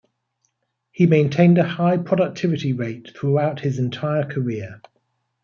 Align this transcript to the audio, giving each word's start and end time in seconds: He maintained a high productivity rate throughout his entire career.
He 0.91 1.05
maintained 1.05 1.59
a 1.59 1.63
high 1.63 1.97
productivity 1.97 2.73
rate 2.73 3.11
throughout 3.15 3.59
his 3.59 3.77
entire 3.77 4.23
career. 4.27 4.81